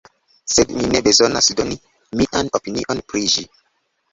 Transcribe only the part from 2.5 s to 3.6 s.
opinion pri ĝi.